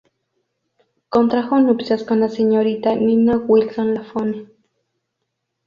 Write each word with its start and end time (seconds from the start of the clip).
Contrajo 1.09 1.59
nupcias 1.59 2.03
con 2.03 2.21
la 2.21 2.27
señorita 2.29 2.95
Nina 2.95 3.37
Wilson 3.37 3.93
Lafone. 3.93 4.47